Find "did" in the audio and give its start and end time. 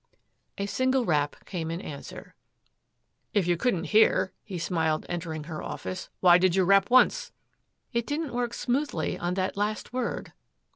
6.39-6.55